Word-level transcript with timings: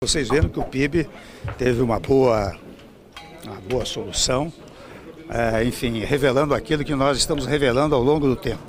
Vocês 0.00 0.28
viram 0.28 0.48
que 0.48 0.60
o 0.60 0.64
PIB 0.64 1.08
teve 1.58 1.82
uma 1.82 1.98
boa, 1.98 2.56
uma 3.42 3.60
boa 3.62 3.84
solução, 3.84 4.52
é, 5.28 5.64
enfim, 5.64 5.98
revelando 5.98 6.54
aquilo 6.54 6.84
que 6.84 6.94
nós 6.94 7.18
estamos 7.18 7.46
revelando 7.46 7.96
ao 7.96 8.00
longo 8.00 8.28
do 8.28 8.36
tempo. 8.36 8.62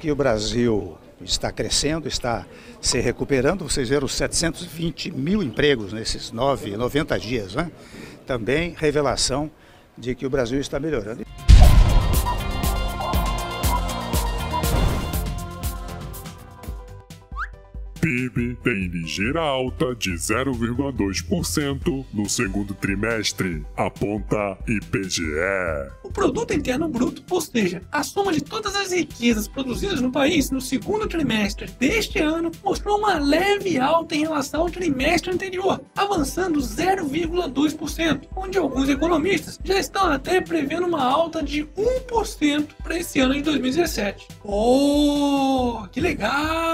Que 0.00 0.10
o 0.10 0.16
Brasil 0.16 0.96
está 1.20 1.52
crescendo, 1.52 2.08
está 2.08 2.46
se 2.80 2.98
recuperando. 3.00 3.68
Vocês 3.68 3.90
viram 3.90 4.08
720 4.08 5.10
mil 5.10 5.42
empregos 5.42 5.92
nesses 5.92 6.32
9, 6.32 6.74
90 6.74 7.20
dias, 7.20 7.54
né? 7.54 7.70
Também 8.26 8.74
revelação 8.78 9.50
de 9.94 10.14
que 10.14 10.24
o 10.24 10.30
Brasil 10.30 10.58
está 10.58 10.80
melhorando. 10.80 11.22
PIB 18.06 18.56
tem 18.62 18.86
ligeira 18.86 19.40
alta 19.40 19.92
de 19.96 20.12
0,2% 20.12 22.04
no 22.14 22.28
segundo 22.28 22.72
trimestre, 22.72 23.66
aponta 23.76 24.56
IPGE. 24.68 25.24
O 26.04 26.12
produto 26.12 26.54
interno 26.54 26.88
bruto, 26.88 27.24
ou 27.28 27.40
seja, 27.40 27.82
a 27.90 28.04
soma 28.04 28.32
de 28.32 28.40
todas 28.40 28.76
as 28.76 28.92
riquezas 28.92 29.48
produzidas 29.48 30.00
no 30.00 30.12
país 30.12 30.52
no 30.52 30.60
segundo 30.60 31.08
trimestre 31.08 31.68
deste 31.80 32.20
ano, 32.20 32.52
mostrou 32.62 32.96
uma 32.96 33.18
leve 33.18 33.76
alta 33.76 34.14
em 34.14 34.20
relação 34.20 34.60
ao 34.60 34.70
trimestre 34.70 35.32
anterior, 35.32 35.80
avançando 35.96 36.60
0,2%, 36.60 38.28
onde 38.36 38.56
alguns 38.56 38.88
economistas 38.88 39.58
já 39.64 39.80
estão 39.80 40.12
até 40.12 40.40
prevendo 40.40 40.86
uma 40.86 41.02
alta 41.02 41.42
de 41.42 41.64
1% 41.64 42.68
para 42.84 42.98
esse 42.98 43.18
ano 43.18 43.34
de 43.34 43.42
2017. 43.42 44.28
Oh, 44.44 45.88
que 45.90 46.00
legal! 46.00 46.65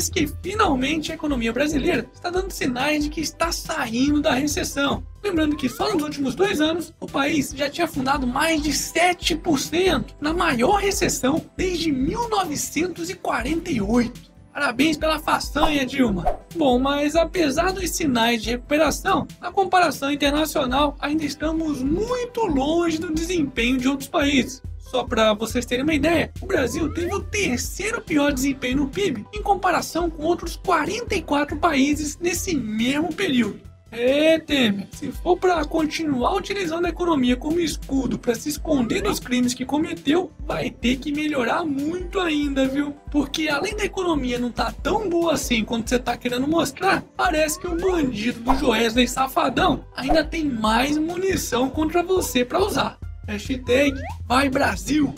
Parece 0.00 0.12
que 0.12 0.26
finalmente 0.42 1.12
a 1.12 1.14
economia 1.14 1.52
brasileira 1.52 2.08
está 2.14 2.30
dando 2.30 2.50
sinais 2.52 3.04
de 3.04 3.10
que 3.10 3.20
está 3.20 3.52
saindo 3.52 4.22
da 4.22 4.32
recessão. 4.32 5.02
Lembrando 5.22 5.56
que 5.56 5.68
só 5.68 5.92
nos 5.92 6.02
últimos 6.02 6.34
dois 6.34 6.58
anos 6.58 6.94
o 6.98 7.06
país 7.06 7.52
já 7.54 7.68
tinha 7.68 7.84
afundado 7.84 8.26
mais 8.26 8.62
de 8.62 8.70
7% 8.70 10.14
na 10.18 10.32
maior 10.32 10.76
recessão 10.76 11.44
desde 11.54 11.92
1948. 11.92 14.30
Parabéns 14.54 14.96
pela 14.96 15.18
façanha, 15.18 15.84
Dilma. 15.84 16.24
Bom, 16.56 16.78
mas 16.78 17.14
apesar 17.14 17.70
dos 17.70 17.90
sinais 17.90 18.42
de 18.42 18.52
recuperação, 18.52 19.28
na 19.38 19.52
comparação 19.52 20.10
internacional 20.10 20.96
ainda 20.98 21.26
estamos 21.26 21.82
muito 21.82 22.46
longe 22.46 22.96
do 22.96 23.12
desempenho 23.12 23.76
de 23.76 23.86
outros 23.86 24.08
países. 24.08 24.62
Só 24.90 25.04
para 25.04 25.32
vocês 25.34 25.64
terem 25.64 25.84
uma 25.84 25.94
ideia, 25.94 26.32
o 26.40 26.46
Brasil 26.46 26.92
teve 26.92 27.14
o 27.14 27.22
terceiro 27.22 28.00
pior 28.00 28.32
desempenho 28.32 28.78
no 28.78 28.88
PIB 28.88 29.24
em 29.32 29.40
comparação 29.40 30.10
com 30.10 30.24
outros 30.24 30.56
44 30.56 31.56
países 31.58 32.18
nesse 32.18 32.56
mesmo 32.56 33.14
período. 33.14 33.60
É, 33.92 34.38
Temer, 34.38 34.86
se 34.92 35.10
for 35.10 35.36
para 35.36 35.64
continuar 35.64 36.36
utilizando 36.36 36.86
a 36.86 36.90
economia 36.90 37.36
como 37.36 37.60
escudo 37.60 38.18
para 38.18 38.34
se 38.34 38.48
esconder 38.48 39.02
dos 39.02 39.18
crimes 39.18 39.54
que 39.54 39.64
cometeu, 39.64 40.32
vai 40.46 40.70
ter 40.70 40.96
que 40.96 41.12
melhorar 41.12 41.64
muito 41.64 42.20
ainda, 42.20 42.66
viu? 42.68 42.92
Porque 43.10 43.48
além 43.48 43.76
da 43.76 43.84
economia 43.84 44.38
não 44.38 44.50
tá 44.50 44.72
tão 44.72 45.08
boa 45.08 45.34
assim 45.34 45.64
quanto 45.64 45.88
você 45.88 45.98
tá 45.98 46.16
querendo 46.16 46.46
mostrar, 46.46 47.02
parece 47.16 47.58
que 47.60 47.66
o 47.66 47.76
bandido 47.76 48.40
do 48.40 48.54
Joesley 48.56 49.08
Safadão 49.08 49.84
ainda 49.94 50.24
tem 50.24 50.44
mais 50.44 50.96
munição 50.96 51.68
contra 51.68 52.02
você 52.02 52.44
para 52.44 52.60
usar. 52.60 52.98
Hashtag 53.30 53.94
Vai 54.26 54.48
Brasil. 54.48 55.14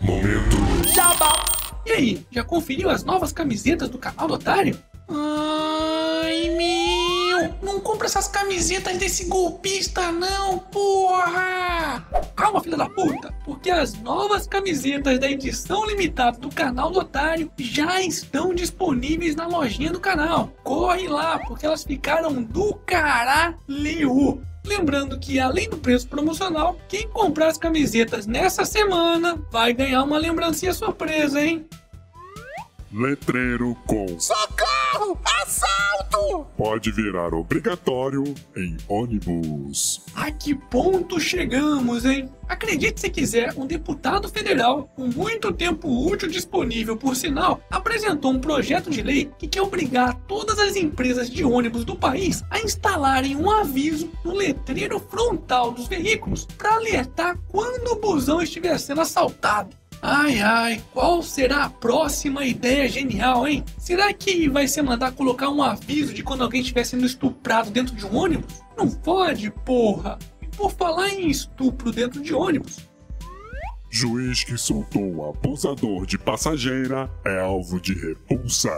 Momento. 0.00 0.56
Jabá. 0.94 1.34
E 1.84 1.90
aí, 1.90 2.26
já 2.30 2.44
conferiu 2.44 2.88
as 2.88 3.02
novas 3.02 3.32
camisetas 3.32 3.88
do 3.88 3.98
canal 3.98 4.28
do 4.28 4.34
Otário? 4.34 4.78
Ai, 5.08 6.48
meu! 6.50 7.52
Não 7.60 7.80
compra 7.80 8.06
essas 8.06 8.28
camisetas 8.28 8.96
desse 8.98 9.24
golpista, 9.24 10.12
não, 10.12 10.60
porra! 10.60 12.06
Calma, 12.36 12.62
filha 12.62 12.76
da 12.76 12.88
puta, 12.88 13.34
porque 13.44 13.70
as 13.70 13.94
novas 13.94 14.46
camisetas 14.46 15.18
da 15.18 15.28
edição 15.28 15.84
limitada 15.86 16.38
do 16.38 16.50
canal 16.50 16.92
do 16.92 17.00
Otário 17.00 17.50
já 17.58 18.00
estão 18.00 18.54
disponíveis 18.54 19.34
na 19.34 19.48
lojinha 19.48 19.90
do 19.90 19.98
canal. 19.98 20.52
Corre 20.62 21.08
lá, 21.08 21.40
porque 21.40 21.66
elas 21.66 21.82
ficaram 21.82 22.40
do 22.42 22.74
caralho! 22.86 24.49
Lembrando 24.64 25.18
que 25.18 25.38
além 25.40 25.68
do 25.68 25.78
preço 25.78 26.06
promocional, 26.08 26.78
quem 26.88 27.08
comprar 27.08 27.48
as 27.48 27.58
camisetas 27.58 28.26
nessa 28.26 28.64
semana 28.64 29.40
vai 29.50 29.72
ganhar 29.72 30.02
uma 30.02 30.18
lembrancinha 30.18 30.72
surpresa, 30.72 31.40
hein? 31.42 31.66
Letreiro 32.92 33.76
com 33.86 34.18
Socorro! 34.18 35.18
Assalto! 35.42 35.80
pode 36.60 36.90
virar 36.90 37.32
obrigatório 37.32 38.22
em 38.54 38.76
ônibus. 38.86 40.04
A 40.14 40.30
que 40.30 40.54
ponto 40.54 41.18
chegamos, 41.18 42.04
hein? 42.04 42.28
Acredite 42.48 43.00
se 43.00 43.08
quiser, 43.08 43.54
um 43.56 43.66
deputado 43.66 44.28
federal, 44.28 44.90
com 44.94 45.06
muito 45.06 45.52
tempo 45.52 45.88
útil 45.88 46.28
disponível 46.28 46.96
por 46.96 47.16
sinal, 47.16 47.62
apresentou 47.70 48.32
um 48.32 48.40
projeto 48.40 48.90
de 48.90 49.02
lei 49.02 49.30
que 49.38 49.48
quer 49.48 49.62
obrigar 49.62 50.14
todas 50.28 50.58
as 50.58 50.76
empresas 50.76 51.30
de 51.30 51.44
ônibus 51.44 51.84
do 51.84 51.96
país 51.96 52.44
a 52.50 52.58
instalarem 52.60 53.36
um 53.36 53.50
aviso 53.50 54.10
no 54.24 54.34
letreiro 54.34 54.98
frontal 54.98 55.70
dos 55.70 55.88
veículos 55.88 56.44
para 56.58 56.74
alertar 56.74 57.38
quando 57.48 57.92
o 57.92 58.00
busão 58.00 58.42
estiver 58.42 58.78
sendo 58.78 59.00
assaltado. 59.00 59.79
Ai 60.02 60.40
ai, 60.40 60.82
qual 60.94 61.22
será 61.22 61.64
a 61.64 61.70
próxima 61.70 62.46
ideia 62.46 62.88
genial, 62.88 63.46
hein? 63.46 63.62
Será 63.76 64.12
que 64.14 64.48
vai 64.48 64.66
ser 64.66 64.80
mandar 64.80 65.12
colocar 65.12 65.50
um 65.50 65.62
aviso 65.62 66.14
de 66.14 66.22
quando 66.22 66.42
alguém 66.42 66.62
estiver 66.62 66.84
sendo 66.84 67.04
estuprado 67.04 67.70
dentro 67.70 67.94
de 67.94 68.06
um 68.06 68.16
ônibus? 68.16 68.62
Não 68.78 68.90
pode, 68.90 69.50
porra! 69.50 70.18
E 70.40 70.46
por 70.46 70.72
falar 70.72 71.10
em 71.10 71.28
estupro 71.28 71.92
dentro 71.92 72.22
de 72.22 72.32
ônibus, 72.32 72.89
Juiz 73.92 74.44
que 74.44 74.56
soltou 74.56 75.28
abusador 75.28 76.06
de 76.06 76.16
passageira 76.16 77.10
é 77.24 77.40
alvo 77.40 77.80
de 77.80 77.92
repulsa. 77.92 78.70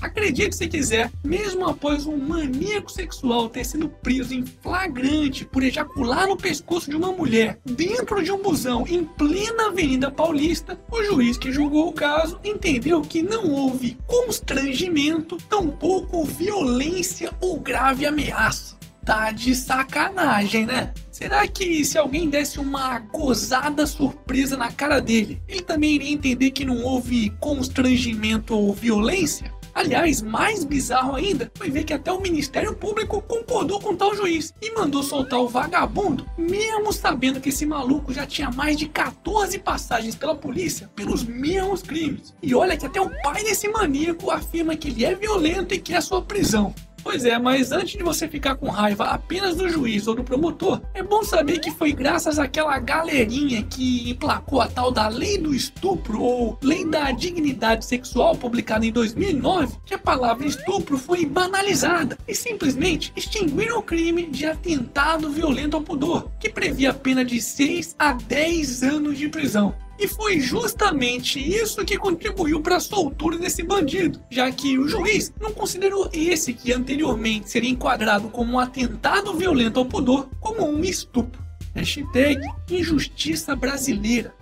acredite 0.00 0.56
se 0.56 0.66
quiser, 0.66 1.08
mesmo 1.22 1.68
após 1.68 2.04
um 2.04 2.16
maníaco 2.16 2.90
sexual 2.90 3.48
ter 3.48 3.64
sido 3.64 3.88
preso 3.88 4.34
em 4.34 4.44
flagrante 4.44 5.44
por 5.44 5.62
ejacular 5.62 6.26
no 6.26 6.36
pescoço 6.36 6.90
de 6.90 6.96
uma 6.96 7.12
mulher 7.12 7.60
dentro 7.64 8.24
de 8.24 8.32
um 8.32 8.42
busão 8.42 8.84
em 8.88 9.04
plena 9.04 9.68
Avenida 9.68 10.10
Paulista, 10.10 10.76
o 10.90 11.00
juiz 11.04 11.38
que 11.38 11.52
julgou 11.52 11.88
o 11.88 11.92
caso 11.92 12.40
entendeu 12.42 13.02
que 13.02 13.22
não 13.22 13.48
houve 13.48 13.96
constrangimento, 14.04 15.36
tampouco 15.48 16.24
violência 16.24 17.32
ou 17.40 17.60
grave 17.60 18.04
ameaça. 18.04 18.75
Tá 19.06 19.30
de 19.30 19.54
sacanagem, 19.54 20.66
né? 20.66 20.92
Será 21.12 21.46
que 21.46 21.84
se 21.84 21.96
alguém 21.96 22.28
desse 22.28 22.58
uma 22.58 22.98
gozada 22.98 23.86
surpresa 23.86 24.56
na 24.56 24.72
cara 24.72 25.00
dele, 25.00 25.40
ele 25.46 25.62
também 25.62 25.92
iria 25.92 26.12
entender 26.12 26.50
que 26.50 26.64
não 26.64 26.82
houve 26.82 27.30
constrangimento 27.38 28.52
ou 28.52 28.74
violência? 28.74 29.54
Aliás, 29.72 30.22
mais 30.22 30.64
bizarro 30.64 31.14
ainda 31.14 31.52
foi 31.54 31.70
ver 31.70 31.84
que 31.84 31.92
até 31.92 32.10
o 32.10 32.20
Ministério 32.20 32.74
Público 32.74 33.22
concordou 33.22 33.78
com 33.78 33.94
tal 33.94 34.12
juiz 34.16 34.52
e 34.60 34.72
mandou 34.72 35.04
soltar 35.04 35.38
o 35.38 35.46
vagabundo, 35.46 36.26
mesmo 36.36 36.92
sabendo 36.92 37.40
que 37.40 37.50
esse 37.50 37.64
maluco 37.64 38.12
já 38.12 38.26
tinha 38.26 38.50
mais 38.50 38.76
de 38.76 38.88
14 38.88 39.56
passagens 39.60 40.16
pela 40.16 40.34
polícia 40.34 40.90
pelos 40.96 41.22
mesmos 41.22 41.80
crimes. 41.80 42.34
E 42.42 42.56
olha 42.56 42.76
que 42.76 42.86
até 42.86 43.00
o 43.00 43.10
pai 43.22 43.44
desse 43.44 43.68
maníaco 43.68 44.32
afirma 44.32 44.74
que 44.74 44.88
ele 44.88 45.04
é 45.04 45.14
violento 45.14 45.74
e 45.74 45.78
quer 45.78 46.02
sua 46.02 46.22
prisão. 46.22 46.74
Pois 47.06 47.24
é, 47.24 47.38
mas 47.38 47.70
antes 47.70 47.96
de 47.96 48.02
você 48.02 48.26
ficar 48.26 48.56
com 48.56 48.68
raiva 48.68 49.04
apenas 49.04 49.54
do 49.54 49.68
juiz 49.68 50.08
ou 50.08 50.14
do 50.16 50.24
promotor, 50.24 50.82
é 50.92 51.04
bom 51.04 51.22
saber 51.22 51.60
que 51.60 51.70
foi 51.70 51.92
graças 51.92 52.36
àquela 52.36 52.76
galerinha 52.80 53.62
que 53.62 54.10
emplacou 54.10 54.60
a 54.60 54.66
tal 54.66 54.90
da 54.90 55.06
Lei 55.06 55.38
do 55.38 55.54
Estupro 55.54 56.20
ou 56.20 56.58
Lei 56.60 56.84
da 56.84 57.12
Dignidade 57.12 57.84
Sexual 57.84 58.34
publicada 58.34 58.84
em 58.84 58.90
2009 58.90 59.76
que 59.86 59.94
a 59.94 59.98
palavra 59.98 60.48
estupro 60.48 60.98
foi 60.98 61.24
banalizada 61.24 62.18
e 62.26 62.34
simplesmente 62.34 63.12
extinguiram 63.14 63.78
o 63.78 63.82
crime 63.82 64.26
de 64.26 64.44
atentado 64.44 65.30
violento 65.30 65.76
ao 65.76 65.82
pudor, 65.82 66.28
que 66.40 66.50
previa 66.50 66.90
a 66.90 66.94
pena 66.94 67.24
de 67.24 67.40
6 67.40 67.94
a 67.96 68.14
10 68.14 68.82
anos 68.82 69.16
de 69.16 69.28
prisão. 69.28 69.72
E 69.98 70.06
foi 70.06 70.38
justamente 70.40 71.40
isso 71.40 71.84
que 71.84 71.96
contribuiu 71.96 72.60
para 72.60 72.76
a 72.76 72.80
soltura 72.80 73.38
desse 73.38 73.62
bandido, 73.62 74.20
já 74.30 74.50
que 74.50 74.78
o 74.78 74.86
juiz 74.86 75.32
não 75.40 75.52
considerou 75.52 76.10
esse 76.12 76.52
que 76.52 76.72
anteriormente 76.72 77.50
seria 77.50 77.70
enquadrado 77.70 78.28
como 78.28 78.52
um 78.52 78.58
atentado 78.58 79.32
violento 79.34 79.78
ao 79.78 79.86
pudor 79.86 80.28
como 80.40 80.68
um 80.68 80.84
estupro. 80.84 81.42
Hashtag 81.74 82.40
injustiça 82.70 83.56
brasileira. 83.56 84.34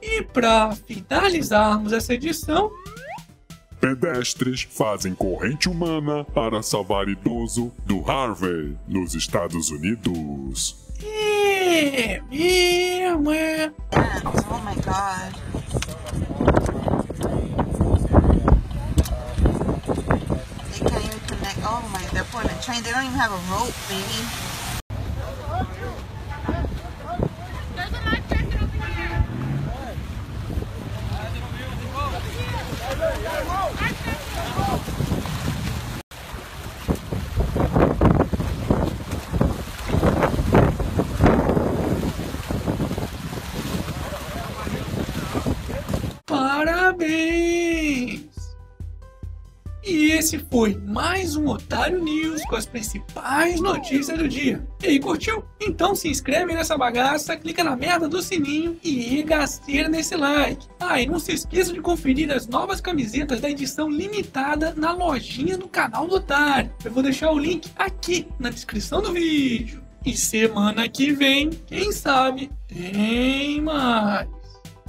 E 0.00 0.22
para 0.22 0.72
finalizarmos 0.86 1.92
essa 1.92 2.14
edição, 2.14 2.70
Pedestres 3.80 4.62
fazem 4.62 5.14
corrente 5.14 5.68
humana 5.68 6.24
para 6.24 6.62
salvar 6.62 7.08
idoso 7.08 7.72
do 7.86 8.08
Harvey, 8.10 8.76
nos 8.88 9.14
Estados 9.14 9.70
Unidos. 9.70 10.76
É 11.68 12.22
mesmo, 12.30 13.30
é. 13.32 13.72
Oh 14.50 14.58
my 14.64 14.74
god. 14.76 15.34
They 20.70 20.80
can't 20.88 21.04
even 21.04 21.20
connect. 21.26 21.58
Oh 21.64 21.82
my 21.92 22.02
They're 22.12 22.24
pulling 22.24 22.48
a 22.48 22.62
train. 22.62 22.82
They 22.82 22.90
don't 22.90 23.04
even 23.04 23.14
have 23.18 23.32
a 23.32 23.40
rope, 23.52 23.74
baby. 23.88 24.24
There's 27.76 27.92
a 27.92 28.00
life 28.04 28.28
jacket 28.28 28.62
over 28.62 28.86
here. 28.86 29.24
Parabéns! 46.98 48.26
E 49.84 50.10
esse 50.10 50.38
foi 50.50 50.74
mais 50.84 51.36
um 51.36 51.46
Otário 51.46 52.02
News 52.02 52.42
com 52.46 52.56
as 52.56 52.66
principais 52.66 53.60
notícias 53.60 54.18
do 54.18 54.28
dia. 54.28 54.66
E 54.82 54.88
aí, 54.88 55.00
curtiu? 55.00 55.44
Então 55.60 55.94
se 55.94 56.08
inscreve 56.08 56.52
nessa 56.52 56.76
bagaça, 56.76 57.36
clica 57.36 57.62
na 57.62 57.76
merda 57.76 58.08
do 58.08 58.20
sininho 58.20 58.76
e 58.82 59.00
regaceira 59.00 59.88
nesse 59.88 60.16
like. 60.16 60.66
Ah, 60.80 61.00
e 61.00 61.06
não 61.06 61.20
se 61.20 61.32
esqueça 61.32 61.72
de 61.72 61.80
conferir 61.80 62.30
as 62.32 62.48
novas 62.48 62.80
camisetas 62.80 63.40
da 63.40 63.48
edição 63.48 63.88
limitada 63.88 64.74
na 64.76 64.92
lojinha 64.92 65.56
do 65.56 65.68
canal 65.68 66.08
do 66.08 66.16
Otário. 66.16 66.72
Eu 66.84 66.90
vou 66.90 67.02
deixar 67.02 67.30
o 67.30 67.38
link 67.38 67.70
aqui 67.76 68.26
na 68.40 68.50
descrição 68.50 69.00
do 69.00 69.12
vídeo. 69.12 69.82
E 70.04 70.16
semana 70.16 70.88
que 70.88 71.12
vem, 71.12 71.50
quem 71.50 71.92
sabe, 71.92 72.50
tem 72.66 73.60
mais. 73.60 74.37